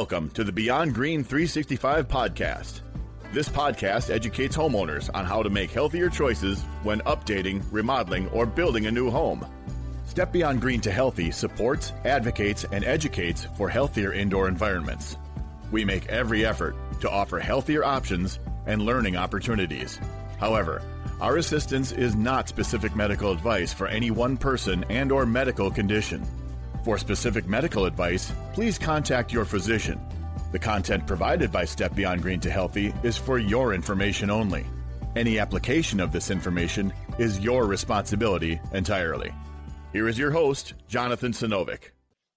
[0.00, 2.80] Welcome to the Beyond Green 365 podcast.
[3.34, 8.86] This podcast educates homeowners on how to make healthier choices when updating, remodeling, or building
[8.86, 9.46] a new home.
[10.06, 15.18] Step Beyond Green to Healthy supports, advocates, and educates for healthier indoor environments.
[15.70, 20.00] We make every effort to offer healthier options and learning opportunities.
[20.38, 20.80] However,
[21.20, 26.26] our assistance is not specific medical advice for any one person and or medical condition.
[26.82, 30.00] For specific medical advice, please contact your physician.
[30.52, 34.64] The content provided by Step Beyond Green to Healthy is for your information only.
[35.14, 39.32] Any application of this information is your responsibility entirely.
[39.92, 41.90] Here is your host, Jonathan Sinovic.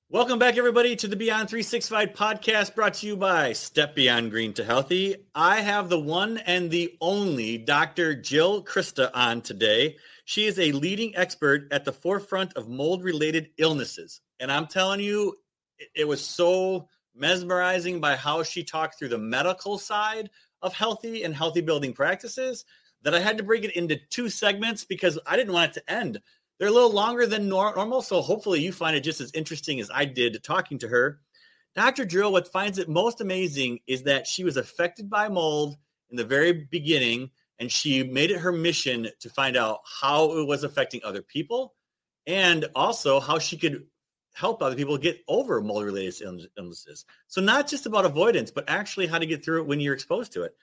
[0.10, 4.54] Welcome back, everybody, to the Beyond 365 podcast brought to you by Step Beyond Green
[4.54, 5.16] to Healthy.
[5.34, 8.14] I have the one and the only Dr.
[8.14, 9.96] Jill Crista on today.
[10.26, 14.22] She is a leading expert at the forefront of mold related illnesses.
[14.40, 15.36] And I'm telling you,
[15.96, 20.30] it was so mesmerizing by how she talked through the medical side
[20.62, 22.66] of healthy and healthy building practices
[23.04, 25.92] that I had to break it into two segments because I didn't want it to
[25.94, 26.22] end.
[26.58, 29.92] They're a little longer than normal, so hopefully you find it just as interesting as
[29.94, 31.20] I did talking to her.
[31.76, 32.06] Dr.
[32.06, 35.76] Jill, what finds it most amazing is that she was affected by mold
[36.12, 37.32] in the very beginning,
[37.64, 41.74] and she made it her mission to find out how it was affecting other people
[42.28, 43.86] and also how she could
[44.34, 47.06] help other people get over mold related illnesses.
[47.28, 50.34] So, not just about avoidance, but actually how to get through it when you're exposed
[50.34, 50.58] to it.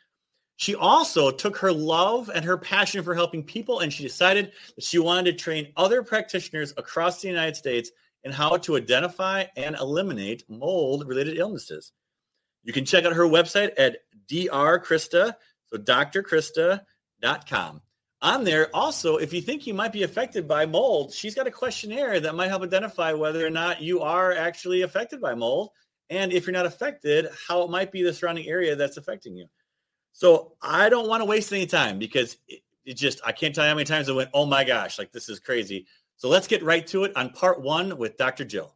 [0.57, 4.85] She also took her love and her passion for helping people and she decided that
[4.85, 7.91] she wanted to train other practitioners across the United States
[8.25, 11.93] in how to identify and eliminate mold related illnesses.
[12.63, 15.35] You can check out her website at drcrista,
[15.71, 15.79] so
[17.21, 17.81] drcrista.com
[18.23, 18.75] on there.
[18.75, 22.35] Also if you think you might be affected by mold she's got a questionnaire that
[22.35, 25.71] might help identify whether or not you are actually affected by mold.
[26.11, 29.47] And if you're not affected how it might be the surrounding area that's affecting you.
[30.13, 33.65] So i don't want to waste any time because it, it just i can't tell
[33.65, 35.87] you how many times i went oh my gosh like this is crazy.
[36.17, 38.75] So let's get right to it on part one with dr jill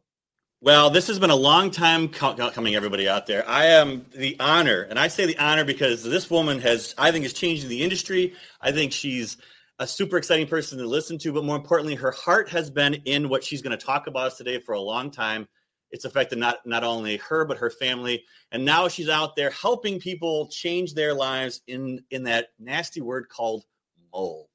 [0.61, 3.47] well, this has been a long time coming, everybody out there.
[3.47, 7.25] I am the honor, and I say the honor because this woman has, I think,
[7.25, 8.33] is changing the industry.
[8.61, 9.37] I think she's
[9.79, 13.29] a super exciting person to listen to, but more importantly, her heart has been in
[13.29, 15.47] what she's going to talk about us today for a long time.
[15.91, 19.99] It's affected not not only her but her family, and now she's out there helping
[19.99, 23.65] people change their lives in in that nasty word called
[24.13, 24.47] mold.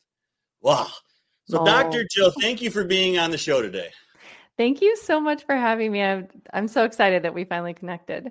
[0.61, 0.89] Wow.
[1.45, 2.05] So, Dr.
[2.11, 3.91] Jill, thank you for being on the show today.
[4.61, 6.03] Thank you so much for having me.
[6.03, 8.31] I'm, I'm so excited that we finally connected.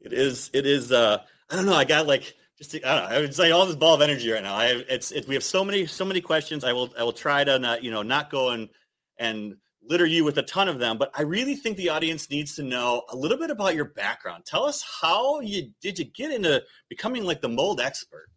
[0.00, 1.18] It is, it is, uh,
[1.50, 1.74] I don't know.
[1.74, 3.54] I got like, just, I don't know.
[3.54, 4.54] All this ball of energy right now.
[4.54, 6.64] I have, it's, it, we have so many, so many questions.
[6.64, 8.70] I will, I will try to not, you know, not go and,
[9.18, 12.56] and litter you with a ton of them, but I really think the audience needs
[12.56, 14.46] to know a little bit about your background.
[14.46, 18.28] Tell us how you, did you get into becoming like the mold expert?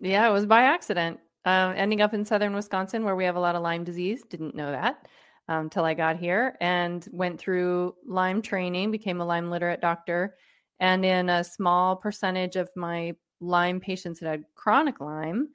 [0.00, 1.20] Yeah, it was by accident.
[1.44, 4.22] Uh, ending up in southern Wisconsin where we have a lot of Lyme disease.
[4.30, 5.06] Didn't know that
[5.50, 10.36] um, till I got here and went through Lyme training, became a Lyme literate doctor.
[10.78, 15.48] And in a small percentage of my Lyme patients that had chronic Lyme,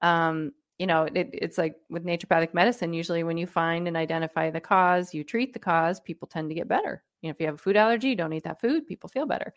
[0.00, 4.50] um, you know, it, it's like with naturopathic medicine, usually when you find and identify
[4.50, 7.04] the cause, you treat the cause, people tend to get better.
[7.20, 9.52] You know, if you have a food allergy, don't eat that food, people feel better.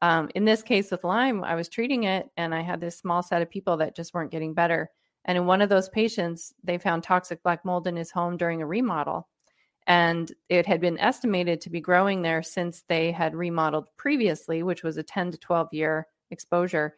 [0.00, 3.22] Um, in this case with Lyme, I was treating it and I had this small
[3.22, 4.90] set of people that just weren't getting better.
[5.24, 8.62] And in one of those patients, they found toxic black mold in his home during
[8.62, 9.28] a remodel
[9.86, 14.82] and it had been estimated to be growing there since they had remodeled previously, which
[14.82, 16.96] was a 10 to 12 year exposure.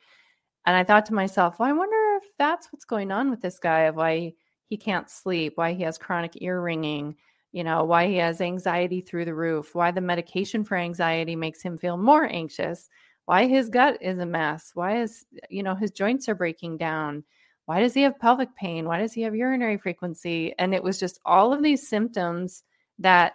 [0.67, 3.59] And I thought to myself, well, I wonder if that's what's going on with this
[3.59, 4.35] guy of why
[4.67, 7.17] he can't sleep, why he has chronic ear ringing,
[7.53, 11.63] you know, why he has anxiety through the roof, why the medication for anxiety makes
[11.63, 12.89] him feel more anxious,
[13.27, 17.25] why his gut is a mess, why is, you know, his joints are breaking down.
[17.67, 18.87] Why does he have pelvic pain?
[18.87, 20.55] Why does he have urinary frequency?
[20.59, 22.65] And it was just all of these symptoms
[23.03, 23.35] that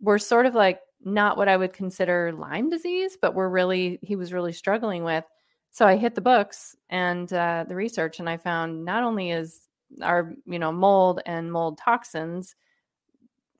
[0.00, 4.16] were sort of like not what I would consider Lyme disease, but were really, he
[4.16, 5.24] was really struggling with.
[5.70, 9.68] So I hit the books and uh, the research, and I found not only is
[10.02, 12.56] our, you know, mold and mold toxins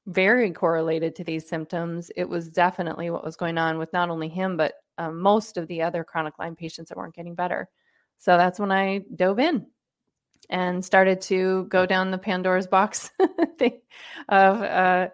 [0.06, 4.28] very correlated to these symptoms, it was definitely what was going on with not only
[4.28, 7.68] him, but um, most of the other chronic Lyme patients that weren't getting better.
[8.18, 9.66] So that's when I dove in
[10.48, 13.10] and started to go down the Pandora's box
[13.58, 13.80] thing
[14.28, 15.08] of, uh,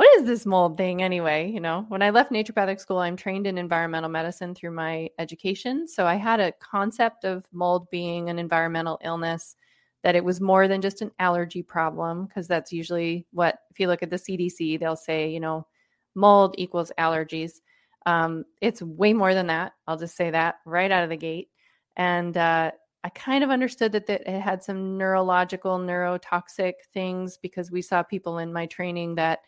[0.00, 1.50] what is this mold thing anyway?
[1.50, 5.86] You know, when I left naturopathic school, I'm trained in environmental medicine through my education.
[5.86, 9.56] So I had a concept of mold being an environmental illness,
[10.02, 13.88] that it was more than just an allergy problem, because that's usually what, if you
[13.88, 15.66] look at the CDC, they'll say, you know,
[16.14, 17.60] mold equals allergies.
[18.06, 19.72] Um, it's way more than that.
[19.86, 21.50] I'll just say that right out of the gate.
[21.98, 22.70] And uh,
[23.04, 28.02] I kind of understood that, that it had some neurological, neurotoxic things because we saw
[28.02, 29.40] people in my training that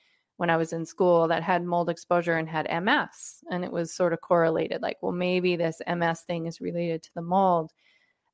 [0.43, 3.45] when I was in school that had mold exposure and had MS.
[3.53, 7.15] And it was sort of correlated like, well, maybe this MS thing is related to
[7.15, 7.71] the mold.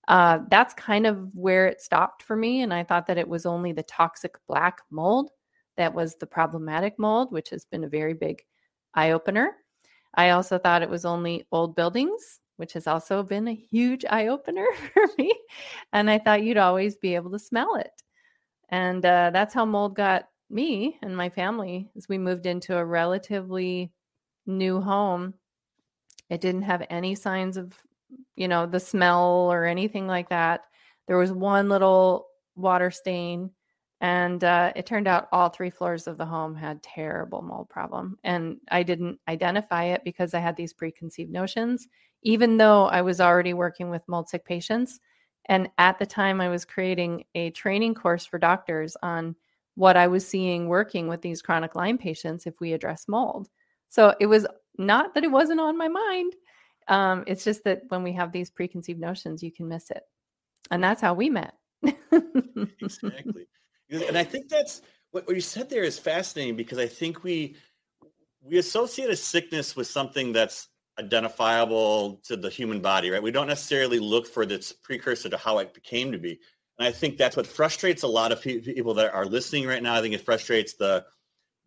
[0.08, 2.62] Uh, that's kind of where it stopped for me.
[2.62, 5.32] And I thought that it was only the toxic black mold
[5.76, 8.42] that was the problematic mold, which has been a very big
[8.94, 9.52] eye opener.
[10.14, 14.28] I also thought it was only old buildings, which has also been a huge eye
[14.28, 15.38] opener for me.
[15.92, 18.02] And I thought you'd always be able to smell it.
[18.70, 22.84] And uh, that's how mold got me and my family as we moved into a
[22.84, 23.92] relatively
[24.46, 25.34] new home.
[26.30, 27.74] It didn't have any signs of,
[28.36, 30.62] you know, the smell or anything like that.
[31.06, 33.50] There was one little water stain
[34.00, 38.18] and uh, it turned out all three floors of the home had terrible mold problem
[38.24, 41.88] and i didn't identify it because i had these preconceived notions
[42.22, 45.00] even though i was already working with mold sick patients
[45.46, 49.34] and at the time i was creating a training course for doctors on
[49.78, 53.48] what i was seeing working with these chronic lyme patients if we address mold
[53.88, 54.46] so it was
[54.76, 56.34] not that it wasn't on my mind
[56.88, 60.02] um, it's just that when we have these preconceived notions you can miss it
[60.70, 61.54] and that's how we met
[62.80, 63.46] exactly
[63.90, 67.56] and I think that's what, what you said there is fascinating because I think we
[68.42, 73.22] we associate a sickness with something that's identifiable to the human body, right?
[73.22, 76.40] We don't necessarily look for this precursor to how it became to be.
[76.78, 79.94] And I think that's what frustrates a lot of people that are listening right now.
[79.94, 81.04] I think it frustrates the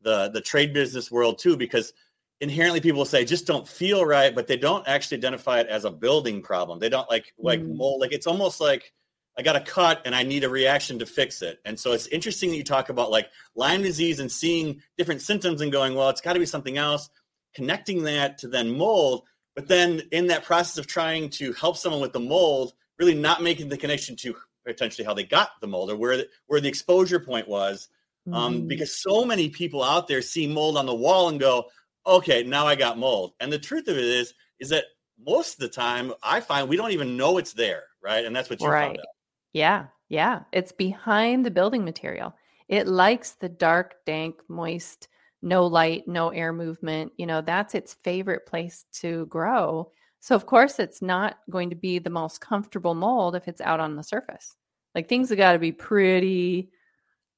[0.03, 1.93] the the trade business world too because
[2.39, 5.91] inherently people say just don't feel right, but they don't actually identify it as a
[5.91, 6.79] building problem.
[6.79, 7.75] They don't like like mm.
[7.75, 8.01] mold.
[8.01, 8.93] Like it's almost like
[9.37, 11.59] I got a cut and I need a reaction to fix it.
[11.65, 15.61] And so it's interesting that you talk about like Lyme disease and seeing different symptoms
[15.61, 17.09] and going, well, it's got to be something else,
[17.53, 19.23] connecting that to then mold.
[19.55, 23.41] But then in that process of trying to help someone with the mold, really not
[23.41, 24.35] making the connection to
[24.65, 27.89] potentially how they got the mold or where the, where the exposure point was.
[28.27, 28.33] Um.
[28.33, 31.65] Um, because so many people out there see mold on the wall and go,
[32.05, 33.33] okay, now I got mold.
[33.39, 34.85] And the truth of it is, is that
[35.25, 38.25] most of the time I find we don't even know it's there, right?
[38.25, 38.85] And that's what you right.
[38.87, 39.05] found out.
[39.53, 40.41] Yeah, yeah.
[40.51, 42.35] It's behind the building material.
[42.67, 45.07] It likes the dark, dank, moist,
[45.41, 47.11] no light, no air movement.
[47.17, 49.91] You know, that's its favorite place to grow.
[50.21, 53.79] So, of course, it's not going to be the most comfortable mold if it's out
[53.79, 54.55] on the surface.
[54.93, 56.69] Like things have got to be pretty,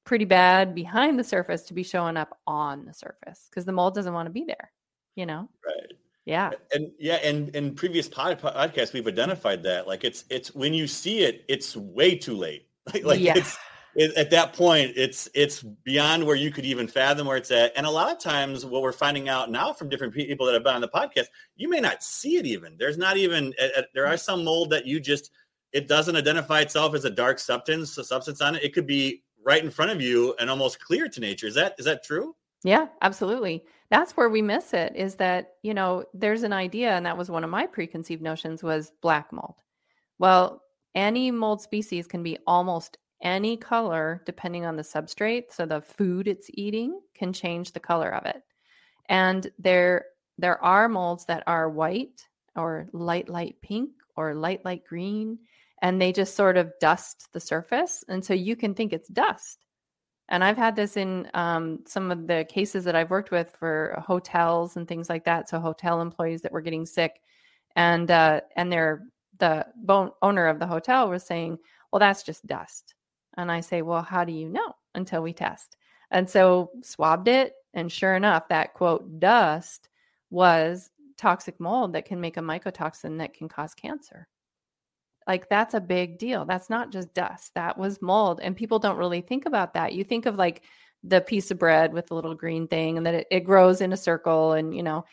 [0.04, 3.94] pretty bad behind the surface to be showing up on the surface because the mold
[3.94, 4.70] doesn't want to be there,
[5.16, 5.48] you know?
[5.64, 5.92] Right.
[6.26, 6.50] Yeah.
[6.72, 10.86] And yeah, and in previous pod, podcasts we've identified that like it's it's when you
[10.86, 12.68] see it, it's way too late.
[12.92, 13.32] Like, like yeah.
[13.34, 13.56] it's
[13.96, 17.72] it, at that point, it's it's beyond where you could even fathom where it's at.
[17.76, 20.64] And a lot of times, what we're finding out now from different people that have
[20.64, 21.26] been on the podcast,
[21.56, 22.76] you may not see it even.
[22.78, 23.54] There's not even
[23.94, 25.30] there are some mold that you just
[25.72, 28.62] it doesn't identify itself as a dark substance, a substance on it.
[28.62, 31.46] It could be right in front of you and almost clear to nature.
[31.46, 32.34] Is that is that true?
[32.62, 37.06] Yeah, absolutely that's where we miss it is that you know there's an idea and
[37.06, 39.54] that was one of my preconceived notions was black mold
[40.18, 40.62] well
[40.94, 46.28] any mold species can be almost any color depending on the substrate so the food
[46.28, 48.42] it's eating can change the color of it
[49.08, 50.06] and there
[50.38, 55.38] there are molds that are white or light light pink or light light green
[55.82, 59.64] and they just sort of dust the surface and so you can think it's dust
[60.28, 64.02] and I've had this in um, some of the cases that I've worked with for
[64.06, 65.48] hotels and things like that.
[65.48, 67.20] So hotel employees that were getting sick,
[67.76, 69.02] and uh, and their
[69.38, 69.66] the
[70.22, 71.58] owner of the hotel was saying,
[71.92, 72.93] "Well, that's just dust."
[73.36, 75.76] And I say, "Well, how do you know until we test?"
[76.10, 79.88] And so swabbed it, and sure enough, that quote dust
[80.30, 84.28] was toxic mold that can make a mycotoxin that can cause cancer.
[85.26, 86.44] Like that's a big deal.
[86.44, 87.52] That's not just dust.
[87.54, 88.40] That was mold.
[88.42, 89.94] And people don't really think about that.
[89.94, 90.62] You think of like
[91.04, 93.92] the piece of bread with the little green thing and that it, it grows in
[93.92, 95.04] a circle and you know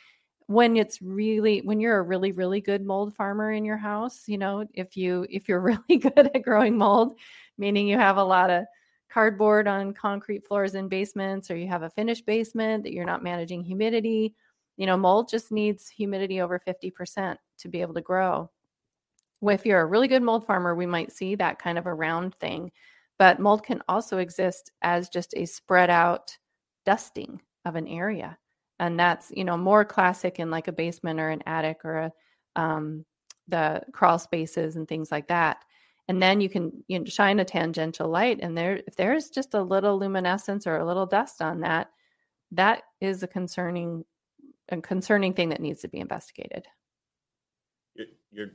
[0.47, 4.37] when it's really when you're a really really good mold farmer in your house you
[4.37, 5.59] know if you if you're
[5.89, 7.15] really good at growing mold
[7.58, 8.65] meaning you have a lot of
[9.10, 13.24] cardboard on concrete floors in basements or you have a finished basement that you're not
[13.24, 14.34] managing humidity
[14.77, 18.50] you know mold just needs humidity over 50% to be able to grow
[19.50, 22.36] if you're a really good mold farmer, we might see that kind of a round
[22.36, 22.72] thing.
[23.17, 26.38] But mold can also exist as just a spread out
[26.86, 28.38] dusting of an area.
[28.79, 32.12] And that's, you know, more classic in like a basement or an attic or a,
[32.55, 33.05] um,
[33.48, 35.63] the crawl spaces and things like that.
[36.11, 39.53] And then you can you know, shine a tangential light, and there, if there's just
[39.53, 41.87] a little luminescence or a little dust on that,
[42.51, 44.03] that is a concerning
[44.67, 46.67] a concerning thing that needs to be investigated.
[47.95, 48.47] You're, you're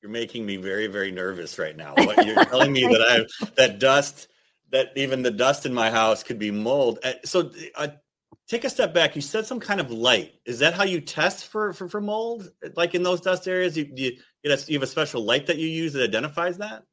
[0.00, 1.94] you're making me very very nervous right now.
[1.98, 4.28] What you're telling me that I that dust
[4.70, 7.00] that even the dust in my house could be mold.
[7.02, 7.88] Uh, so uh,
[8.46, 9.16] take a step back.
[9.16, 10.34] You said some kind of light.
[10.46, 12.48] Is that how you test for for, for mold?
[12.76, 14.12] Like in those dust areas, you, you
[14.44, 16.84] you have a special light that you use that identifies that.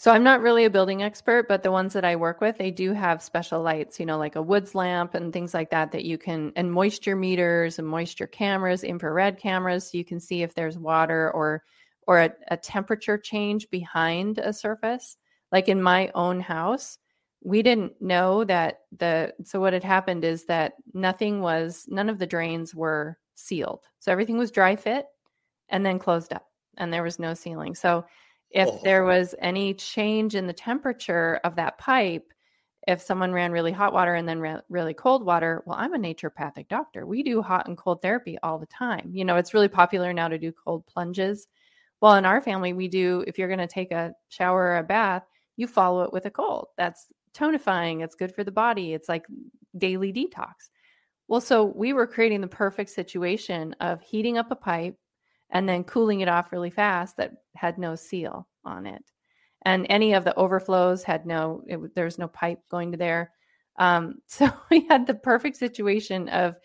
[0.00, 2.70] So I'm not really a building expert, but the ones that I work with, they
[2.70, 6.04] do have special lights, you know, like a woods lamp and things like that that
[6.04, 10.54] you can and moisture meters and moisture cameras, infrared cameras, so you can see if
[10.54, 11.64] there's water or
[12.06, 15.16] or a, a temperature change behind a surface.
[15.50, 16.98] Like in my own house,
[17.42, 22.20] we didn't know that the so what had happened is that nothing was none of
[22.20, 23.84] the drains were sealed.
[23.98, 25.06] So everything was dry fit
[25.68, 27.74] and then closed up and there was no sealing.
[27.74, 28.04] So
[28.50, 28.80] if oh.
[28.82, 32.32] there was any change in the temperature of that pipe,
[32.86, 35.98] if someone ran really hot water and then ran really cold water, well, I'm a
[35.98, 37.04] naturopathic doctor.
[37.04, 39.10] We do hot and cold therapy all the time.
[39.12, 41.48] You know, it's really popular now to do cold plunges.
[42.00, 44.84] Well, in our family, we do, if you're going to take a shower or a
[44.84, 45.24] bath,
[45.56, 46.68] you follow it with a cold.
[46.78, 48.02] That's tonifying.
[48.02, 48.94] It's good for the body.
[48.94, 49.26] It's like
[49.76, 50.70] daily detox.
[51.26, 54.96] Well, so we were creating the perfect situation of heating up a pipe,
[55.50, 59.04] and then cooling it off really fast that had no seal on it.
[59.62, 63.32] And any of the overflows had no, it, there was no pipe going to there.
[63.78, 66.56] Um, so we had the perfect situation of,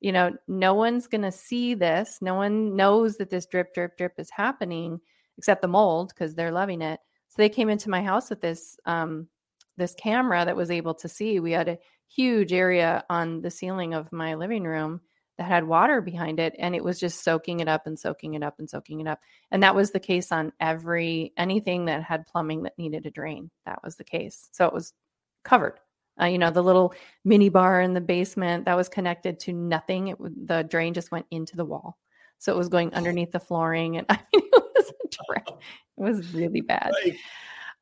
[0.00, 2.18] you know, no one's going to see this.
[2.20, 5.00] No one knows that this drip, drip, drip is happening
[5.38, 7.00] except the mold because they're loving it.
[7.28, 9.28] So they came into my house with this, um,
[9.76, 11.40] this camera that was able to see.
[11.40, 15.00] We had a huge area on the ceiling of my living room
[15.38, 18.42] that had water behind it and it was just soaking it up and soaking it
[18.42, 19.20] up and soaking it up.
[19.50, 23.50] And that was the case on every anything that had plumbing that needed a drain.
[23.66, 24.48] That was the case.
[24.52, 24.92] So it was
[25.44, 25.80] covered.
[26.20, 30.08] Uh, you know the little mini bar in the basement that was connected to nothing
[30.08, 31.98] it the drain just went into the wall.
[32.38, 34.92] So it was going underneath the flooring and i mean it was
[35.36, 35.54] it
[35.96, 36.92] was really bad.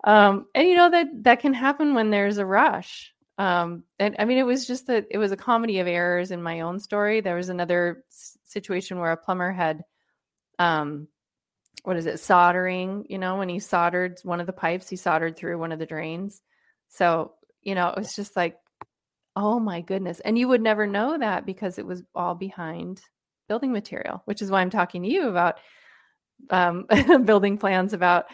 [0.04, 4.24] Um, and you know that that can happen when there's a rush um and i
[4.24, 7.20] mean it was just that it was a comedy of errors in my own story.
[7.20, 9.82] There was another s- situation where a plumber had
[10.60, 11.08] um
[11.82, 15.36] what is it soldering you know when he soldered one of the pipes he soldered
[15.36, 16.40] through one of the drains.
[16.88, 17.32] So
[17.62, 18.58] you know it was just like
[19.34, 20.20] oh my goodness.
[20.20, 23.00] And you would never know that because it was all behind
[23.48, 25.58] building material which is why i'm talking to you about
[26.50, 26.86] um,
[27.24, 28.26] building plans about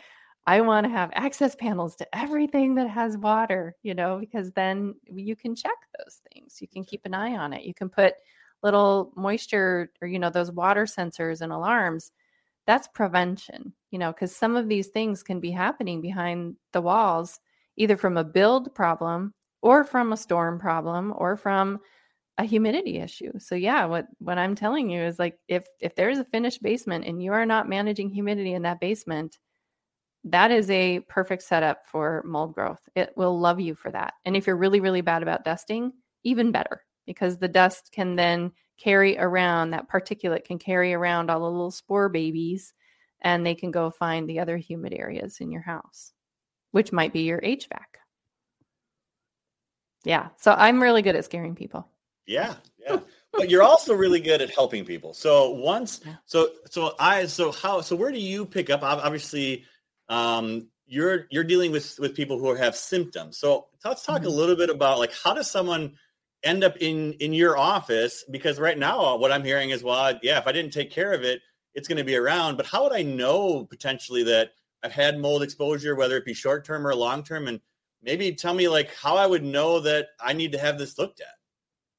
[0.48, 4.94] I want to have access panels to everything that has water, you know, because then
[5.04, 6.56] you can check those things.
[6.62, 7.64] You can keep an eye on it.
[7.64, 8.14] You can put
[8.62, 12.12] little moisture or, you know, those water sensors and alarms.
[12.66, 17.40] That's prevention, you know, because some of these things can be happening behind the walls,
[17.76, 21.78] either from a build problem or from a storm problem or from
[22.38, 23.32] a humidity issue.
[23.38, 27.04] So yeah, what what I'm telling you is like if if there's a finished basement
[27.04, 29.36] and you are not managing humidity in that basement,
[30.24, 32.80] that is a perfect setup for mold growth.
[32.94, 34.14] It will love you for that.
[34.24, 35.92] And if you're really, really bad about dusting,
[36.24, 41.40] even better because the dust can then carry around that particulate can carry around all
[41.40, 42.74] the little spore babies
[43.20, 46.12] and they can go find the other humid areas in your house,
[46.70, 47.98] which might be your HVAC.
[50.04, 50.28] Yeah.
[50.36, 51.88] So I'm really good at scaring people.
[52.26, 52.54] Yeah.
[52.78, 53.00] Yeah.
[53.32, 55.12] but you're also really good at helping people.
[55.12, 58.82] So once, so, so I, so how, so where do you pick up?
[58.82, 59.64] Obviously,
[60.08, 63.38] um, you're you're dealing with with people who have symptoms.
[63.38, 64.26] So let's talk mm-hmm.
[64.26, 65.94] a little bit about like how does someone
[66.42, 68.24] end up in in your office?
[68.30, 71.22] Because right now, what I'm hearing is, well, yeah, if I didn't take care of
[71.22, 71.40] it,
[71.74, 72.56] it's going to be around.
[72.56, 76.64] But how would I know potentially that I've had mold exposure, whether it be short
[76.64, 77.60] term or long term, and
[78.02, 81.20] maybe tell me like how I would know that I need to have this looked
[81.20, 81.37] at.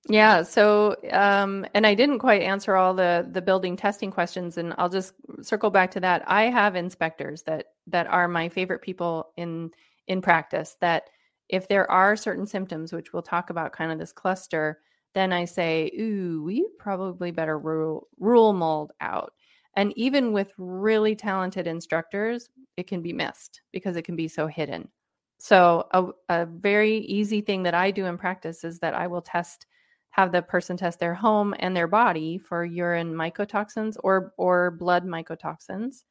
[0.08, 0.44] Yeah.
[0.44, 4.90] So, um, and I didn't quite answer all the the building testing questions, and I'll
[4.90, 6.24] just circle back to that.
[6.26, 9.72] I have inspectors that that are my favorite people in
[10.08, 10.78] in practice.
[10.82, 11.04] That
[11.50, 14.80] if there are certain symptoms, which we'll talk about, kind of this cluster,
[15.16, 19.34] then I say, "Ooh, we probably better rule rule mold out."
[19.76, 24.48] And even with really talented instructors, it can be missed because it can be so
[24.48, 24.90] hidden.
[25.38, 29.22] So, a, a very easy thing that I do in practice is that I will
[29.22, 29.66] test
[30.12, 35.06] have the person test their home and their body for urine mycotoxins or or blood
[35.06, 36.04] mycotoxins.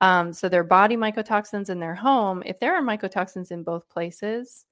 [0.00, 4.66] Um, so their body mycotoxins in their home, if there are mycotoxins in both places,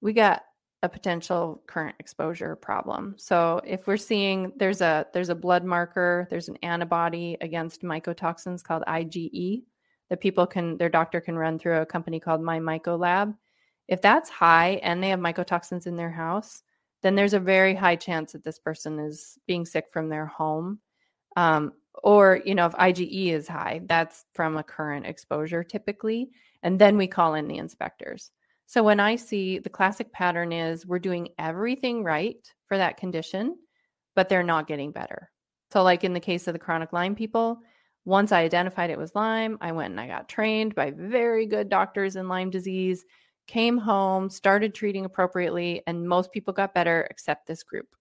[0.00, 0.42] we got
[0.82, 3.14] a potential current exposure problem.
[3.16, 8.62] So if we're seeing there's a there's a blood marker, there's an antibody against mycotoxins
[8.64, 9.62] called IgE
[10.10, 13.34] that people can their doctor can run through a company called My Myco Lab.
[13.88, 16.62] If that's high and they have mycotoxins in their house,
[17.02, 20.78] then there's a very high chance that this person is being sick from their home.
[21.36, 26.30] Um, or, you know, if IgE is high, that's from a current exposure typically.
[26.62, 28.30] And then we call in the inspectors.
[28.66, 33.56] So when I see the classic pattern is we're doing everything right for that condition,
[34.14, 35.30] but they're not getting better.
[35.72, 37.60] So, like in the case of the chronic Lyme people,
[38.04, 41.68] once I identified it was Lyme, I went and I got trained by very good
[41.68, 43.04] doctors in Lyme disease,
[43.46, 47.94] came home, started treating appropriately, and most people got better except this group.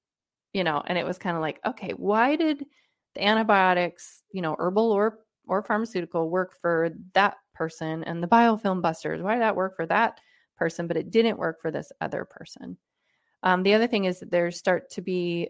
[0.54, 2.66] You know, and it was kind of like, okay, why did
[3.16, 8.82] the antibiotics, you know, herbal or or pharmaceutical work for that person and the biofilm
[8.82, 9.22] busters?
[9.22, 10.20] Why did that work for that
[10.58, 12.78] person, but it didn't work for this other person?
[13.44, 15.50] Um, the other thing is that there start to be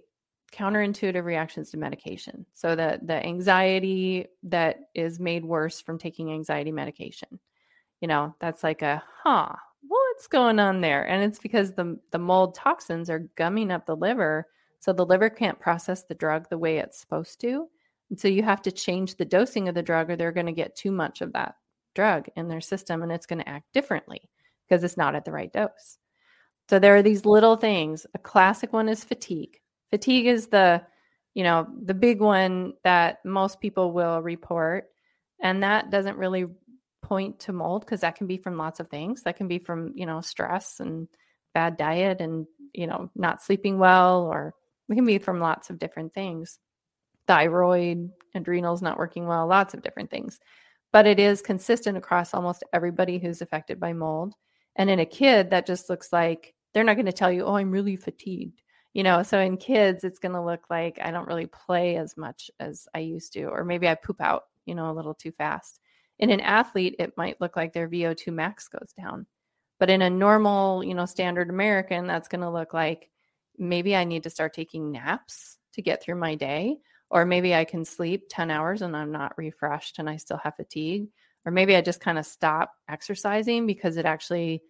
[0.51, 2.45] counterintuitive reactions to medication.
[2.53, 7.39] So the the anxiety that is made worse from taking anxiety medication.
[8.01, 11.07] You know, that's like a huh, what's going on there?
[11.07, 14.47] And it's because the the mold toxins are gumming up the liver,
[14.79, 17.67] so the liver can't process the drug the way it's supposed to.
[18.09, 20.51] And so you have to change the dosing of the drug or they're going to
[20.51, 21.55] get too much of that
[21.95, 24.29] drug in their system and it's going to act differently
[24.67, 25.97] because it's not at the right dose.
[26.69, 28.05] So there are these little things.
[28.13, 29.61] A classic one is fatigue
[29.91, 30.81] fatigue is the
[31.33, 34.85] you know the big one that most people will report
[35.41, 36.45] and that doesn't really
[37.01, 39.24] point to mold because that can be from lots of things.
[39.24, 41.08] That can be from you know stress and
[41.53, 44.53] bad diet and you know not sleeping well or
[44.89, 46.60] it can be from lots of different things.
[47.27, 50.39] Thyroid adrenals not working well lots of different things.
[50.91, 54.34] But it is consistent across almost everybody who's affected by mold.
[54.75, 57.55] And in a kid that just looks like they're not going to tell you oh
[57.55, 58.62] i'm really fatigued
[58.93, 59.24] you know?
[59.24, 62.88] So in kids it's going to look like i don't really play as much as
[62.93, 65.79] i used to or maybe i poop out you know a little too fast
[66.22, 69.25] in an athlete it might look like their vo2 max goes down.
[69.80, 73.10] But in a normal you know standard american that's going to look like
[73.57, 76.77] maybe i need to start taking naps to get through my day
[77.10, 80.55] or maybe i can sleep 10 hours and i'm not refreshed and i still have
[80.55, 81.07] fatigue.
[81.44, 84.62] Or maybe i just kind of stop exercising because it actually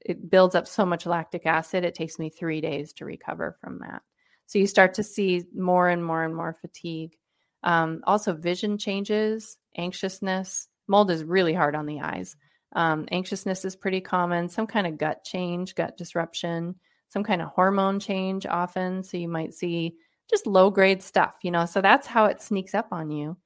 [0.00, 3.80] it builds up so much lactic acid it takes me three days to recover from
[3.80, 4.02] that.
[4.46, 7.16] So you start to see more and more and more fatigue.
[7.62, 12.36] Um, also vision changes anxiousness mold is really hard on the eyes
[12.74, 16.74] um, anxiousness is pretty common some kind of gut change gut disruption
[17.08, 19.94] some kind of hormone change often so you might see
[20.28, 23.36] just low grade stuff you know so that's how it sneaks up on you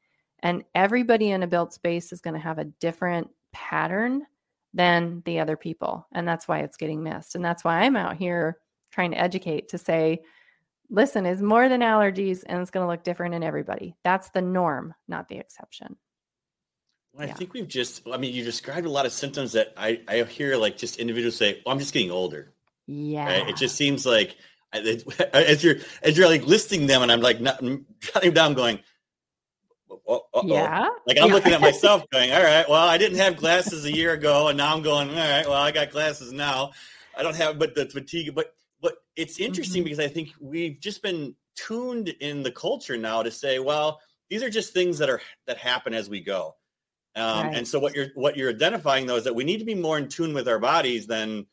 [0.45, 4.27] and everybody in a built space is going to have a different pattern
[4.75, 6.07] than the other people.
[6.13, 7.35] And that's why it's getting missed.
[7.35, 8.59] And that's why I'm out here
[8.91, 10.23] trying to educate to say,
[10.91, 13.97] listen, is more than allergies and it's going to look different in everybody.
[14.05, 15.97] That's the norm, not the exception.
[17.15, 17.35] Well, I yeah.
[17.35, 20.57] think we've just, I mean, you described a lot of symptoms that I, I hear
[20.57, 22.53] like just individuals say, well, I'm just getting older.
[22.87, 23.27] Yeah.
[23.27, 23.49] Right?
[23.49, 24.37] It just seems like
[24.73, 27.63] as you're, as you're like listing them and I'm like not
[28.01, 28.81] jotting down going,
[30.09, 30.89] oh, yeah.
[31.07, 34.13] Like I'm looking at myself going, all right, well, I didn't have glasses a year
[34.13, 36.73] ago, and now I'm going, all right, well, I got glasses now.
[37.17, 39.85] I don't have, but the fatigue, but but it's interesting mm-hmm.
[39.85, 44.43] because I think we've just been tuned in the culture now to say, well, these
[44.43, 46.57] are just things that are that happen as we go.
[47.17, 47.57] Um, right.
[47.57, 49.99] And so what you're what you're identifying though is that we need to be more
[49.99, 51.47] in tune with our bodies than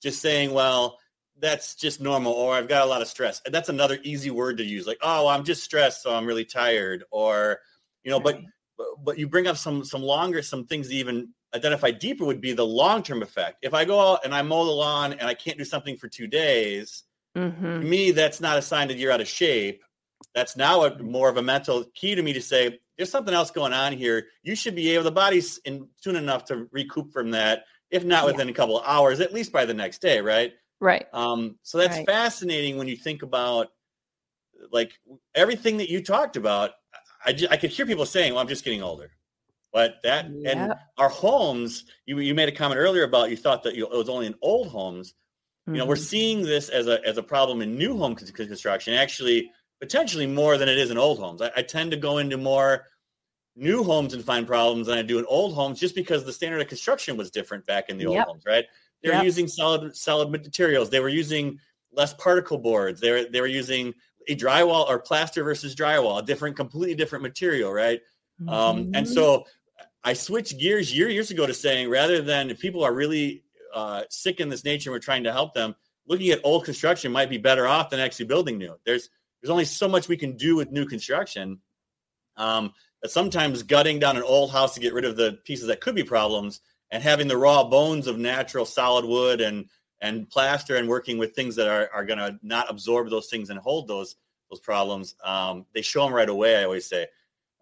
[0.00, 0.98] just saying, well,
[1.40, 3.40] that's just normal, or I've got a lot of stress.
[3.44, 6.44] And that's another easy word to use, like, oh, I'm just stressed, so I'm really
[6.44, 7.60] tired, or
[8.04, 8.42] you know, right.
[8.76, 12.40] but but you bring up some some longer some things to even identify deeper would
[12.40, 13.58] be the long term effect.
[13.62, 16.08] If I go out and I mow the lawn and I can't do something for
[16.08, 17.04] two days,
[17.36, 17.88] mm-hmm.
[17.88, 19.82] me that's not a sign that you're out of shape.
[20.34, 23.50] That's now a more of a mental key to me to say there's something else
[23.50, 24.26] going on here.
[24.42, 28.26] You should be able the body's in tune enough to recoup from that, if not
[28.26, 28.52] within yeah.
[28.52, 30.52] a couple of hours, at least by the next day, right?
[30.80, 31.06] Right.
[31.12, 32.06] Um, so that's right.
[32.06, 33.68] fascinating when you think about
[34.70, 34.92] like
[35.34, 36.72] everything that you talked about
[37.24, 39.10] I, just, I could hear people saying, "Well, I'm just getting older."
[39.72, 43.74] But that and our homes, you you made a comment earlier about you thought that
[43.74, 45.10] you, it was only in old homes.
[45.10, 45.74] Mm-hmm.
[45.74, 46.04] You know, we're mm-hmm.
[46.04, 48.94] seeing this as a as a problem in new home construction.
[48.94, 51.42] Actually, potentially more than it is in old homes.
[51.42, 52.86] I, I tend to go into more
[53.56, 56.60] new homes and find problems than I do in old homes, just because the standard
[56.60, 58.26] of construction was different back in the old yep.
[58.26, 58.44] homes.
[58.46, 58.64] Right?
[59.02, 59.24] They were yep.
[59.24, 60.90] using solid solid materials.
[60.90, 61.58] They were using
[61.92, 63.00] less particle boards.
[63.00, 63.94] They were they were using
[64.28, 68.00] a drywall or plaster versus drywall, a different, completely different material, right?
[68.40, 68.48] Mm-hmm.
[68.48, 69.04] Um, and mm-hmm.
[69.06, 69.46] so
[70.04, 74.02] I switched gears year years ago to saying rather than if people are really uh,
[74.10, 75.74] sick in this nature, and we're trying to help them.
[76.06, 78.74] Looking at old construction might be better off than actually building new.
[78.86, 79.10] There's
[79.40, 81.60] there's only so much we can do with new construction.
[82.36, 82.72] Um,
[83.02, 85.94] that sometimes gutting down an old house to get rid of the pieces that could
[85.94, 89.66] be problems and having the raw bones of natural solid wood and
[90.00, 93.50] and plaster and working with things that are, are going to not absorb those things
[93.50, 94.16] and hold those
[94.50, 96.56] those problems, um, they show them right away.
[96.56, 97.06] I always say,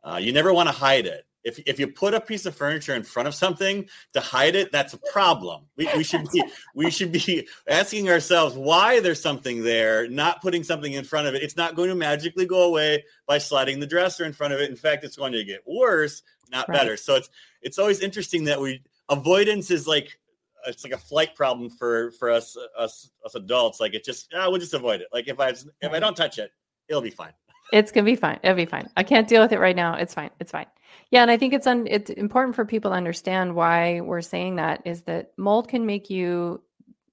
[0.05, 1.26] uh, you never want to hide it.
[1.47, 4.73] If, if you put a piece of furniture in front of something to hide it,
[4.73, 5.63] that's a problem.
[5.77, 6.43] We, we should be
[6.75, 11.37] we should be asking ourselves why there's something there, not putting something in front of
[11.37, 11.45] it.
[11.45, 14.71] It's not going to magically go away by sliding the dresser in front of it.
[14.71, 16.79] In fact, it's going to get worse, not right.
[16.79, 16.97] better.
[16.97, 17.31] So it's
[17.63, 20.19] it's always interesting that we avoidance is like
[20.67, 23.79] it's like a flight problem for for us us us adults.
[23.79, 25.07] Like it just oh, we'll just avoid it.
[25.13, 26.51] Like if I if I don't touch it,
[26.89, 27.33] it'll be fine.
[27.73, 28.39] It's gonna be fine.
[28.43, 28.89] It'll be fine.
[28.97, 29.95] I can't deal with it right now.
[29.95, 30.31] It's fine.
[30.41, 30.67] It's fine.
[31.11, 34.57] Yeah, and I think it's un- it's important for people to understand why we're saying
[34.57, 36.63] that is that mold can make you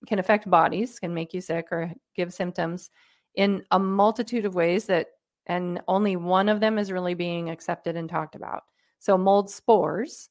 [0.08, 2.92] can affect bodies, can make you sick or give symptoms
[3.36, 5.08] in a multitude of ways that
[5.48, 8.64] and only one of them is really being accepted and talked about.
[9.00, 10.30] So mold spores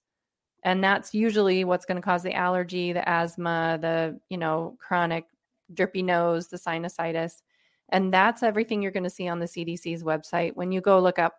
[0.64, 5.24] and that's usually what's going to cause the allergy, the asthma, the, you know, chronic
[5.74, 7.42] drippy nose, the sinusitis.
[7.92, 11.18] And that's everything you're going to see on the CDC's website when you go look
[11.18, 11.34] up,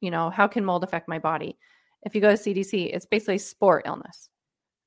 [0.00, 1.58] you know, how can mold affect my body?
[2.02, 4.28] If you go to CDC, it's basically spore illness.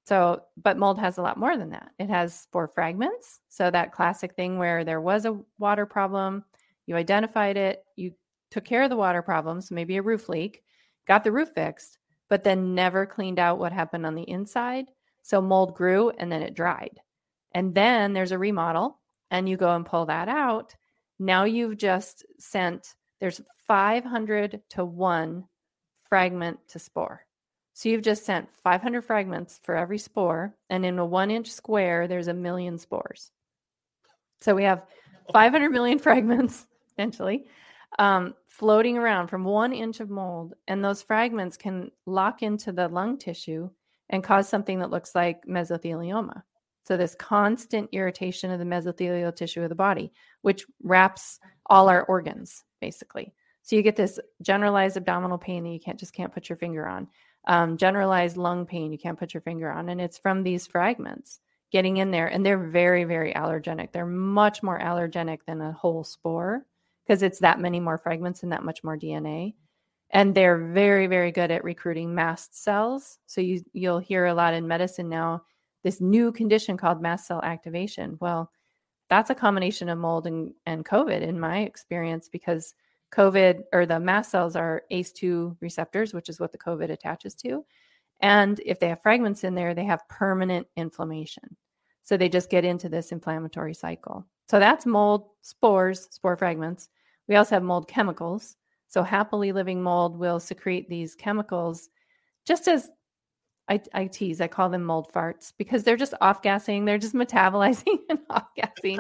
[0.05, 1.91] So, but mold has a lot more than that.
[1.99, 3.41] It has spore fragments.
[3.49, 6.45] So, that classic thing where there was a water problem,
[6.87, 8.13] you identified it, you
[8.49, 10.63] took care of the water problems, maybe a roof leak,
[11.05, 14.85] got the roof fixed, but then never cleaned out what happened on the inside.
[15.21, 17.01] So, mold grew and then it dried.
[17.51, 20.73] And then there's a remodel, and you go and pull that out
[21.19, 25.43] now you've just sent, there's 500 to 1
[26.07, 27.25] fragment to spore.
[27.73, 30.53] So you've just sent 500 fragments for every spore.
[30.69, 33.31] And in a one inch square, there's a million spores.
[34.41, 34.85] So we have
[35.31, 37.45] 500 million fragments, essentially,
[37.97, 40.55] um, floating around from one inch of mold.
[40.67, 43.69] And those fragments can lock into the lung tissue
[44.09, 46.43] and cause something that looks like mesothelioma.
[46.85, 52.03] So, this constant irritation of the mesothelial tissue of the body, which wraps all our
[52.03, 53.33] organs, basically.
[53.61, 56.87] So, you get this generalized abdominal pain that you can't just can't put your finger
[56.87, 57.07] on,
[57.47, 59.89] um, generalized lung pain you can't put your finger on.
[59.89, 61.39] And it's from these fragments
[61.71, 62.27] getting in there.
[62.27, 63.91] And they're very, very allergenic.
[63.91, 66.65] They're much more allergenic than a whole spore
[67.05, 69.55] because it's that many more fragments and that much more DNA
[70.11, 74.55] and they're very very good at recruiting mast cells so you you'll hear a lot
[74.55, 75.39] in medicine now
[75.83, 78.17] this new condition called mast cell activation.
[78.19, 78.51] Well,
[79.09, 82.75] that's a combination of mold and, and COVID in my experience because
[83.11, 87.65] COVID or the mast cells are ACE2 receptors, which is what the COVID attaches to.
[88.21, 91.55] And if they have fragments in there, they have permanent inflammation.
[92.03, 94.25] So they just get into this inflammatory cycle.
[94.49, 96.89] So that's mold spores, spore fragments.
[97.27, 98.57] We also have mold chemicals.
[98.87, 101.89] So happily living mold will secrete these chemicals
[102.45, 102.89] just as
[103.69, 106.85] I, I tease, I call them mold farts because they're just off gassing.
[106.85, 108.99] They're just metabolizing and off gassing.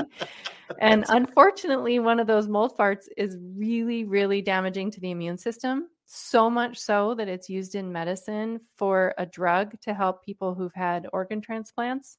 [0.79, 5.87] and unfortunately, one of those mold farts is really, really damaging to the immune system.
[6.05, 10.73] So much so that it's used in medicine for a drug to help people who've
[10.73, 12.17] had organ transplants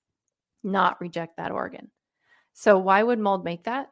[0.62, 1.90] not reject that organ.
[2.52, 3.90] So, why would mold make that?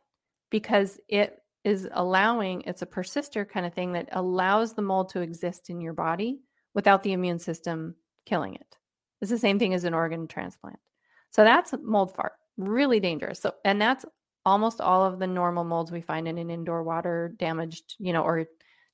[0.51, 5.21] Because it is allowing, it's a persister kind of thing that allows the mold to
[5.21, 6.41] exist in your body
[6.75, 7.95] without the immune system
[8.29, 8.77] killing it.
[9.21, 10.79] It's the same thing as an organ transplant.
[11.31, 13.41] So that's mold fart, really dangerous.
[13.41, 14.05] So, and that's
[14.45, 18.23] almost all of the normal molds we find in an indoor water damaged, you know,
[18.23, 18.47] or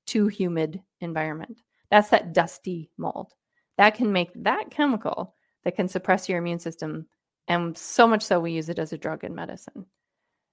[0.06, 1.60] too humid environment.
[1.90, 3.32] That's that dusty mold.
[3.76, 7.06] That can make that chemical that can suppress your immune system.
[7.48, 9.86] And so much so, we use it as a drug in medicine.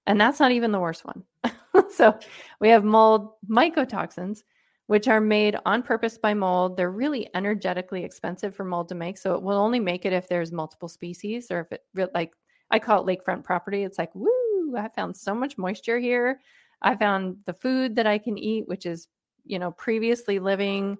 [0.07, 1.23] And that's not even the worst one.
[1.91, 2.17] so
[2.59, 4.43] we have mold mycotoxins,
[4.91, 6.75] which are made on purpose by mold.
[6.75, 9.17] They're really energetically expensive for mold to make.
[9.17, 12.33] So it will only make it if there's multiple species or if it like
[12.71, 13.83] I call it lakefront property.
[13.83, 16.41] It's like, woo, I found so much moisture here.
[16.81, 19.07] I found the food that I can eat, which is,
[19.45, 20.97] you know, previously living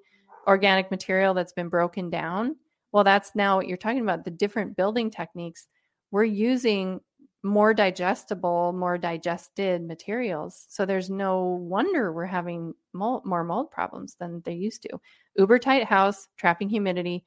[0.48, 2.56] organic material that's been broken down.
[2.94, 5.68] Well, that's now what you're talking about the different building techniques.
[6.12, 7.02] We're using
[7.44, 10.66] more digestible, more digested materials.
[10.70, 15.00] So there's no wonder we're having mold, more mold problems than they used to.
[15.38, 17.26] Uber tight house, trapping humidity,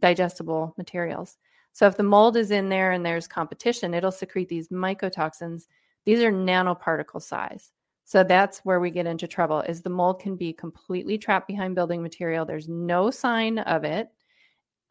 [0.00, 1.38] digestible materials.
[1.72, 5.68] So if the mold is in there and there's competition, it'll secrete these mycotoxins.
[6.04, 7.70] These are nanoparticle size.
[8.04, 11.76] So that's where we get into trouble is the mold can be completely trapped behind
[11.76, 12.44] building material.
[12.44, 14.08] There's no sign of it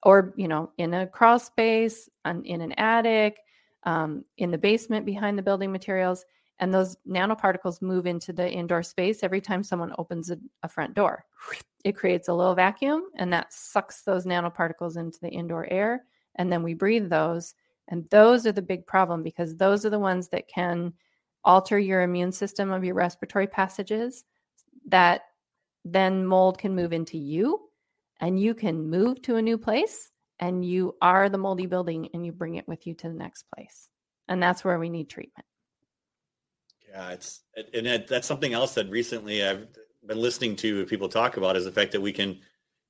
[0.03, 3.37] or, you know, in a crawl space, in an attic,
[3.83, 6.25] um, in the basement behind the building materials.
[6.59, 10.93] And those nanoparticles move into the indoor space every time someone opens a, a front
[10.93, 11.25] door.
[11.83, 16.05] It creates a little vacuum and that sucks those nanoparticles into the indoor air.
[16.35, 17.55] And then we breathe those
[17.87, 20.93] And those are the big problem because those are the ones that can
[21.43, 24.25] alter your immune system of your respiratory passages
[24.87, 25.23] that
[25.83, 27.59] then mold can move into you
[28.19, 32.25] and you can move to a new place and you are the moldy building and
[32.25, 33.87] you bring it with you to the next place.
[34.27, 35.45] And that's where we need treatment.
[36.89, 39.67] Yeah, it's and it, that's something else that recently I've
[40.05, 42.39] been listening to people talk about is the fact that we can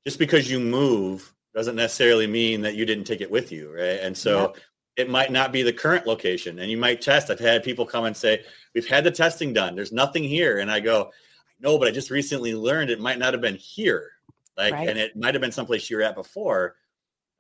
[0.05, 3.99] just because you move doesn't necessarily mean that you didn't take it with you, right?
[4.01, 4.57] And so yep.
[4.95, 7.29] it might not be the current location, and you might test.
[7.29, 9.75] I've had people come and say, "We've had the testing done.
[9.75, 13.19] There's nothing here," and I go, "I know, but I just recently learned it might
[13.19, 14.13] not have been here,
[14.57, 14.89] like, right.
[14.89, 16.75] and it might have been someplace you were at before."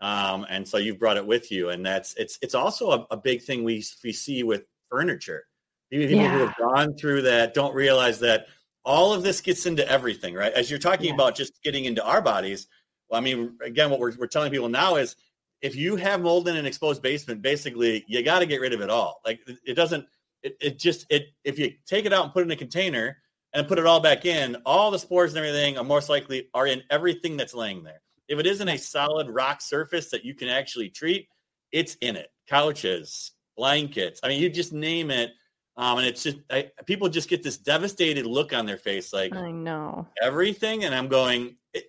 [0.01, 3.17] Um, and so you've brought it with you, and that's it's it's also a, a
[3.17, 5.45] big thing we we see with furniture.
[5.91, 6.31] People yeah.
[6.31, 8.47] who have gone through that don't realize that
[8.83, 10.53] all of this gets into everything, right?
[10.53, 11.13] As you're talking yeah.
[11.13, 12.67] about just getting into our bodies,
[13.09, 15.15] well, I mean, again, what we're, we're telling people now is
[15.61, 18.81] if you have mold in an exposed basement, basically you got to get rid of
[18.81, 19.21] it all.
[19.25, 20.05] Like it doesn't,
[20.41, 23.17] it, it just, it, if you take it out and put it in a container
[23.53, 26.65] and put it all back in, all the spores and everything are most likely are
[26.65, 28.01] in everything that's laying there.
[28.31, 31.27] If it isn't a solid rock surface that you can actually treat,
[31.71, 32.31] it's in it.
[32.47, 34.19] Couches, blankets.
[34.23, 35.31] I mean, you just name it
[35.77, 39.35] um, and it's just I, people just get this devastated look on their face, like
[39.35, 41.85] I know everything, and I'm going, it,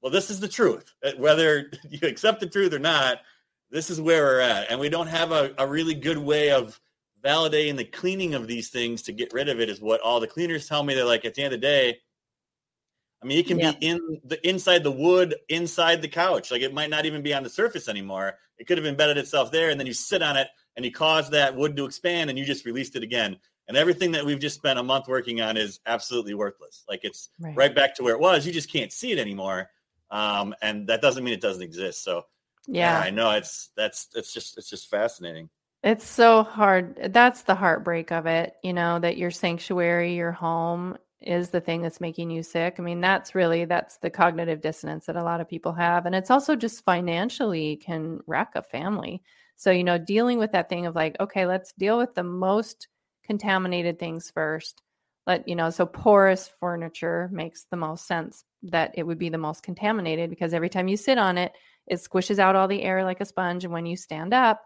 [0.00, 0.94] well, this is the truth.
[1.04, 3.18] Uh, whether you accept the truth or not,
[3.70, 6.80] this is where we're at, and we don't have a, a really good way of
[7.24, 9.68] validating the cleaning of these things to get rid of it.
[9.68, 10.94] Is what all the cleaners tell me.
[10.94, 11.98] They're like, at the end of the day,
[13.22, 13.72] I mean, it can yeah.
[13.72, 16.50] be in the inside the wood, inside the couch.
[16.50, 18.38] Like it might not even be on the surface anymore.
[18.58, 21.30] It could have embedded itself there, and then you sit on it and you cause
[21.30, 24.56] that wood to expand and you just released it again and everything that we've just
[24.56, 28.14] spent a month working on is absolutely worthless like it's right, right back to where
[28.14, 29.70] it was you just can't see it anymore
[30.10, 32.24] um, and that doesn't mean it doesn't exist so
[32.66, 33.00] yeah.
[33.00, 35.48] yeah i know it's that's it's just it's just fascinating
[35.82, 40.96] it's so hard that's the heartbreak of it you know that your sanctuary your home
[41.22, 45.06] is the thing that's making you sick i mean that's really that's the cognitive dissonance
[45.06, 49.22] that a lot of people have and it's also just financially can wreck a family
[49.56, 52.88] so, you know, dealing with that thing of like, okay, let's deal with the most
[53.24, 54.82] contaminated things first.
[55.26, 59.38] Let, you know, so porous furniture makes the most sense that it would be the
[59.38, 61.52] most contaminated because every time you sit on it,
[61.86, 63.64] it squishes out all the air like a sponge.
[63.64, 64.62] And when you stand up,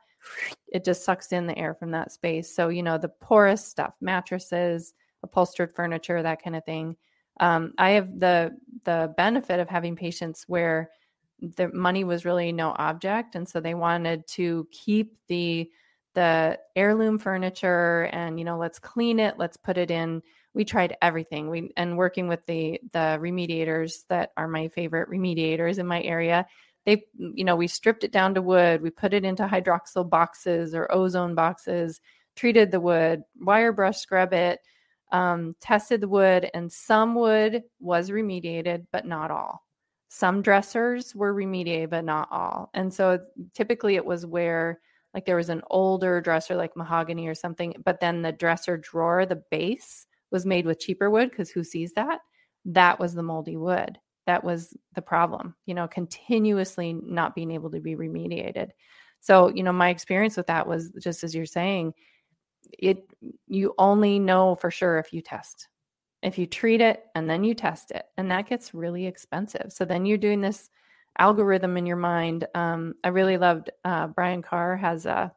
[0.70, 2.54] it just sucks in the air from that space.
[2.54, 6.96] So, you know, the porous stuff, mattresses, upholstered furniture, that kind of thing.
[7.38, 10.90] Um, I have the the benefit of having patients where
[11.40, 15.70] the money was really no object and so they wanted to keep the
[16.14, 20.22] the heirloom furniture and you know let's clean it let's put it in
[20.54, 25.78] we tried everything we and working with the the remediators that are my favorite remediators
[25.78, 26.44] in my area
[26.84, 30.74] they you know we stripped it down to wood we put it into hydroxyl boxes
[30.74, 32.00] or ozone boxes
[32.36, 34.60] treated the wood wire brush scrub it
[35.12, 39.64] um, tested the wood and some wood was remediated but not all
[40.10, 42.68] some dressers were remediated, but not all.
[42.74, 43.20] And so
[43.54, 44.80] typically it was where
[45.14, 49.24] like there was an older dresser like mahogany or something, but then the dresser drawer,
[49.24, 52.20] the base was made with cheaper wood because who sees that?
[52.64, 53.98] That was the moldy wood.
[54.26, 58.70] That was the problem, you know, continuously not being able to be remediated.
[59.20, 61.94] So, you know, my experience with that was just as you're saying,
[62.78, 63.06] it
[63.46, 65.68] you only know for sure if you test.
[66.22, 69.72] If you treat it and then you test it and that gets really expensive.
[69.72, 70.70] So then you're doing this
[71.18, 72.46] algorithm in your mind.
[72.54, 75.32] Um, i really loved uh, brian karr has a,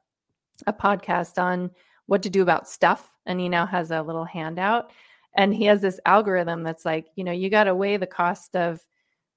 [0.67, 1.71] a podcast on
[2.05, 4.91] what to do about stuff and he now has a little handout
[5.35, 8.55] and he has this algorithm that's like you know you got to weigh the cost
[8.55, 8.85] of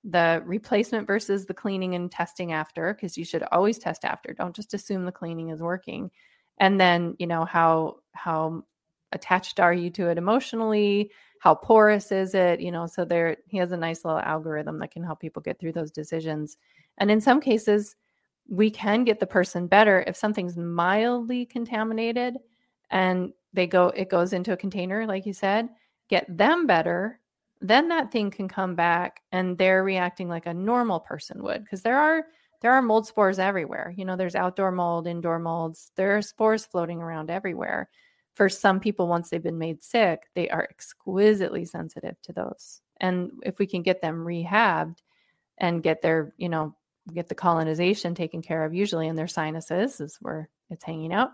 [0.06, 4.32] the replacement versus the cleaning and testing after because you should always test after.
[4.32, 6.10] Don't just assume the cleaning is working
[6.58, 8.64] and then you know how how
[9.12, 11.10] attached are you to it emotionally?
[11.40, 12.60] How porous is it?
[12.60, 15.58] You know so there he has a nice little algorithm that can help people get
[15.58, 16.56] through those decisions.
[16.98, 17.96] And in some cases
[18.48, 22.36] we can get the person better if something's mildly contaminated
[22.90, 25.68] and they go it goes into a container like you said
[26.08, 27.18] get them better
[27.60, 31.64] then that thing can come back and they're reacting like a normal person would.
[31.64, 32.24] Because there are
[32.60, 36.64] there are mold spores everywhere you know there's outdoor mold indoor molds there are spores
[36.64, 37.88] floating around everywhere
[38.36, 42.82] for some people, once they've been made sick, they are exquisitely sensitive to those.
[43.00, 44.98] And if we can get them rehabbed
[45.56, 46.76] and get their, you know,
[47.14, 51.30] get the colonization taken care of, usually in their sinuses is where it's hanging out,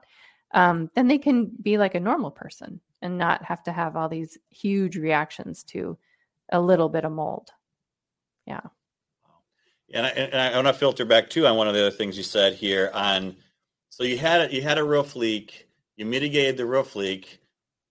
[0.55, 4.09] um, then they can be like a normal person and not have to have all
[4.09, 5.99] these huge reactions to
[6.53, 7.51] a little bit of mold.
[8.47, 8.61] Yeah.
[9.93, 12.17] And I, and I want to filter back too on one of the other things
[12.17, 13.37] you said here on
[13.91, 15.69] So you had a, you had a roof leak.
[15.97, 17.41] You mitigated the roof leak,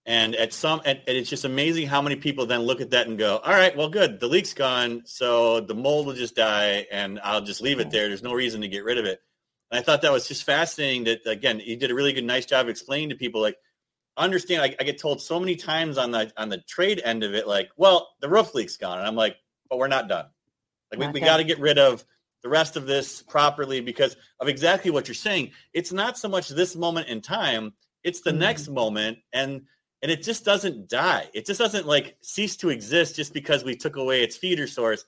[0.04, 3.06] and at some and, and it's just amazing how many people then look at that
[3.06, 4.20] and go, "All right, well, good.
[4.20, 8.08] The leak's gone, so the mold will just die, and I'll just leave it there.
[8.08, 9.20] There's no reason to get rid of it."
[9.70, 11.04] And I thought that was just fascinating.
[11.04, 13.56] That again, he did a really good, nice job explaining to people like
[14.16, 14.62] understand.
[14.62, 17.46] I, I get told so many times on the on the trade end of it,
[17.46, 19.36] like, "Well, the roof leak's gone," and I'm like,
[19.70, 20.26] "But we're not done.
[20.92, 22.04] Like, we, we got to get rid of."
[22.42, 25.52] the rest of this properly because of exactly what you're saying.
[25.72, 27.72] It's not so much this moment in time,
[28.04, 28.40] it's the mm-hmm.
[28.40, 29.62] next moment and
[30.02, 31.28] and it just doesn't die.
[31.32, 35.04] It just doesn't like cease to exist just because we took away its feeder source.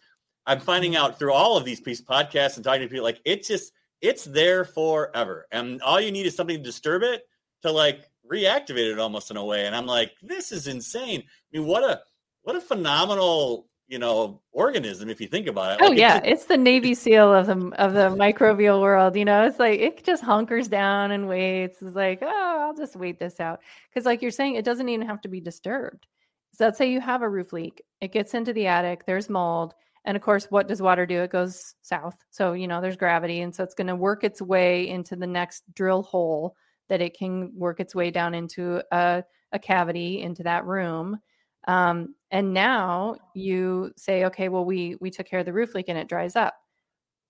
[0.46, 1.02] I'm finding mm-hmm.
[1.02, 4.24] out through all of these piece podcasts and talking to people like it just it's
[4.24, 5.46] there forever.
[5.50, 7.22] And all you need is something to disturb it
[7.62, 9.66] to like reactivate it almost in a way.
[9.66, 11.22] And I'm like, this is insane.
[11.22, 12.00] I mean, what a
[12.42, 15.84] what a phenomenal you know organism if you think about it.
[15.84, 19.16] Oh like, yeah, it's, it's, the Navy SEAL of the of the microbial world.
[19.16, 21.82] You know, it's like it just hunkers down and waits.
[21.82, 25.06] It's like oh, I'll just wait this out because, like you're saying, it doesn't even
[25.06, 26.06] have to be disturbed.
[26.52, 29.74] So let's say you have a roof leak, it gets into the attic, there's mold,
[30.04, 31.22] and of course, what does water do?
[31.22, 32.16] It goes south.
[32.30, 35.26] So you know, there's gravity, and so it's going to work its way into the
[35.26, 36.56] next drill hole
[36.88, 41.18] that it can work its way down into a, a cavity into that room
[41.66, 45.88] um, and now you say, okay, well, we we took care of the roof leak
[45.88, 46.54] and it dries up.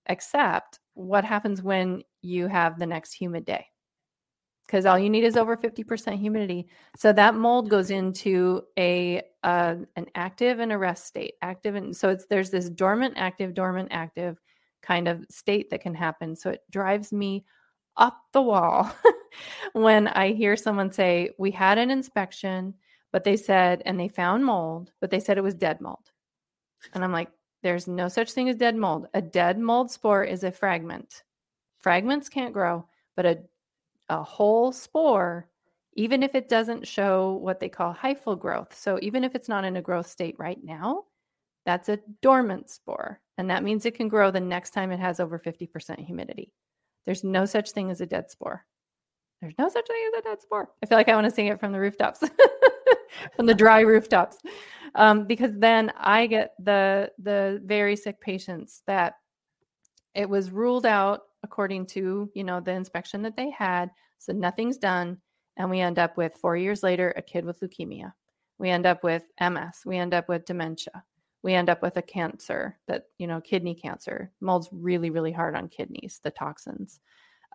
[0.07, 3.65] Except what happens when you have the next humid day?
[4.65, 6.67] Because all you need is over 50% humidity.
[6.97, 11.35] So that mold goes into a uh, an active and a rest state.
[11.41, 14.39] Active and so it's there's this dormant, active, dormant, active
[14.81, 16.35] kind of state that can happen.
[16.35, 17.45] So it drives me
[17.97, 18.91] up the wall
[19.73, 22.73] when I hear someone say, We had an inspection
[23.11, 26.11] but they said, and they found mold, but they said it was dead mold.
[26.93, 27.29] And I'm like,
[27.63, 29.07] there's no such thing as dead mold.
[29.13, 31.23] A dead mold spore is a fragment.
[31.79, 33.39] Fragments can't grow, but a,
[34.09, 35.47] a whole spore,
[35.93, 39.63] even if it doesn't show what they call hyphal growth, so even if it's not
[39.63, 41.05] in a growth state right now,
[41.65, 43.19] that's a dormant spore.
[43.37, 46.53] And that means it can grow the next time it has over 50% humidity.
[47.05, 48.65] There's no such thing as a dead spore.
[49.41, 50.69] There's no such thing as a dead spore.
[50.81, 52.23] I feel like I want to sing it from the rooftops.
[53.35, 54.37] from the dry rooftops.
[54.95, 59.15] Um, because then i get the the very sick patients that
[60.13, 63.91] it was ruled out according to you know the inspection that they had.
[64.17, 65.17] So nothing's done.
[65.57, 68.13] And we end up with four years later a kid with leukemia.
[68.57, 71.03] We end up with ms we end up with dementia.
[71.43, 74.31] We end up with a cancer that you know kidney cancer.
[74.39, 76.99] Mold's really really hard on kidneys the toxins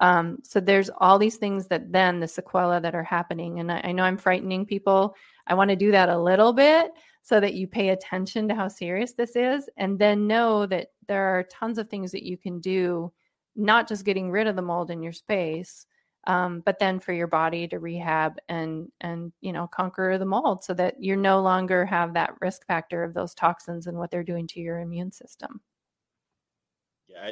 [0.00, 3.60] um, so there's all these things that then the sequela that are happening.
[3.60, 5.14] And I, I know I'm frightening people.
[5.46, 8.66] I want to do that a little bit so that you pay attention to how
[8.68, 12.60] serious this is and then know that there are tons of things that you can
[12.60, 13.12] do,
[13.56, 15.86] not just getting rid of the mold in your space.
[16.26, 20.62] Um, but then for your body to rehab and and you know conquer the mold
[20.62, 24.22] so that you no longer have that risk factor of those toxins and what they're
[24.22, 25.62] doing to your immune system.
[27.08, 27.30] Yeah,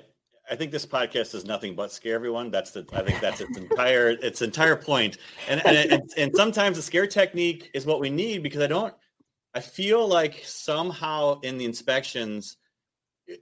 [0.50, 2.50] I think this podcast is nothing but scare everyone.
[2.50, 5.18] That's the I think that's its entire its entire point.
[5.48, 8.94] And and, and and sometimes the scare technique is what we need because I don't
[9.54, 12.56] I feel like somehow in the inspections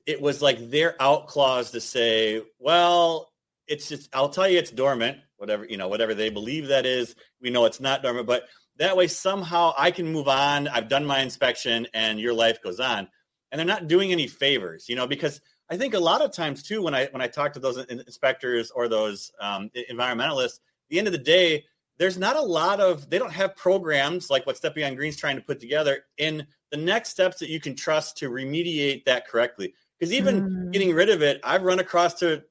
[0.04, 3.30] it was like their out clause to say, well,
[3.68, 7.14] it's just I'll tell you it's dormant, whatever, you know, whatever they believe that is.
[7.40, 8.44] We know it's not dormant, but
[8.78, 10.68] that way somehow I can move on.
[10.68, 13.08] I've done my inspection and your life goes on.
[13.50, 16.62] And they're not doing any favors, you know, because I think a lot of times
[16.62, 21.08] too, when I when I talk to those inspectors or those um, environmentalists, the end
[21.08, 21.64] of the day,
[21.98, 25.36] there's not a lot of they don't have programs like what Step Beyond Green's trying
[25.36, 29.74] to put together in the next steps that you can trust to remediate that correctly.
[29.98, 30.72] Because even mm.
[30.72, 32.42] getting rid of it, I've run across to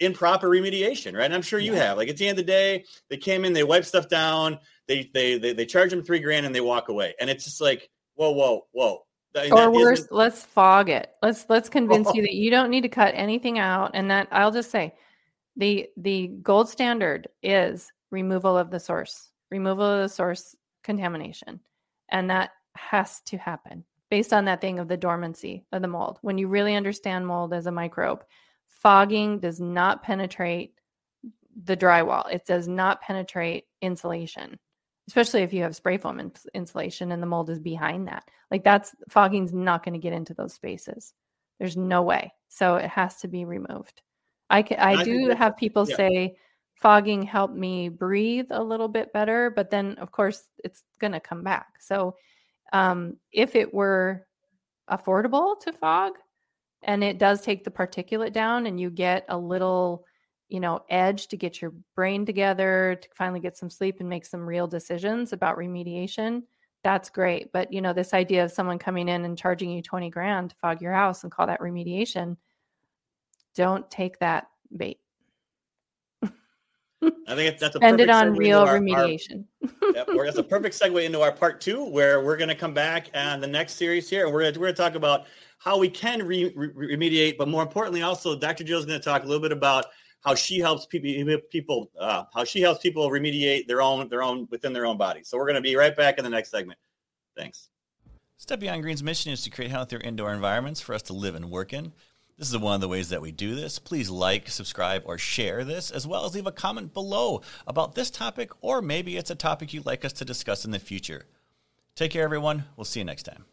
[0.00, 1.24] improper remediation, right?
[1.24, 1.86] And I'm sure you yeah.
[1.86, 1.96] have.
[1.96, 5.10] Like at the end of the day, they came in, they wipe stuff down, they
[5.14, 7.14] they they, they charge them three grand and they walk away.
[7.18, 9.04] And it's just like, whoa, whoa, whoa
[9.52, 11.10] or worse, let's fog it.
[11.22, 12.14] Let's let's convince oh.
[12.14, 14.94] you that you don't need to cut anything out, and that I'll just say,
[15.56, 21.60] the the gold standard is removal of the source, removal of the source contamination,
[22.10, 26.18] and that has to happen based on that thing of the dormancy of the mold.
[26.22, 28.24] When you really understand mold as a microbe,
[28.66, 30.74] fogging does not penetrate
[31.64, 32.32] the drywall.
[32.32, 34.58] It does not penetrate insulation
[35.08, 38.24] especially if you have spray foam ins- insulation and the mold is behind that.
[38.50, 41.12] Like that's fogging's not going to get into those spaces.
[41.58, 42.32] There's no way.
[42.48, 44.02] So it has to be removed.
[44.48, 45.96] I can, I, I do have people yeah.
[45.96, 46.36] say
[46.74, 51.20] fogging helped me breathe a little bit better, but then of course it's going to
[51.20, 51.66] come back.
[51.80, 52.16] So
[52.72, 54.26] um, if it were
[54.90, 56.12] affordable to fog
[56.82, 60.04] and it does take the particulate down and you get a little
[60.50, 64.26] you know, edge to get your brain together, to finally get some sleep and make
[64.26, 66.42] some real decisions about remediation,
[66.82, 67.52] that's great.
[67.52, 70.56] But, you know, this idea of someone coming in and charging you 20 grand to
[70.56, 72.36] fog your house and call that remediation,
[73.54, 74.98] don't take that bait.
[76.22, 79.44] I think that's a it on real our, remediation.
[79.82, 82.74] Our, yep, that's a perfect segue into our part two, where we're going to come
[82.74, 85.26] back and the next series here, and we're going we're to talk about
[85.58, 88.64] how we can re- re- remediate, but more importantly, also Dr.
[88.64, 89.86] Jill is going to talk a little bit about
[90.20, 94.46] how she helps people people uh, how she helps people remediate their own their own
[94.50, 95.22] within their own body.
[95.24, 96.78] So we're going to be right back in the next segment.
[97.36, 97.68] Thanks.
[98.36, 101.50] Step Beyond Green's mission is to create healthier indoor environments for us to live and
[101.50, 101.92] work in.
[102.38, 103.78] This is one of the ways that we do this.
[103.78, 108.10] Please like, subscribe, or share this, as well as leave a comment below about this
[108.10, 111.26] topic, or maybe it's a topic you'd like us to discuss in the future.
[111.94, 112.64] Take care, everyone.
[112.76, 113.44] We'll see you next time.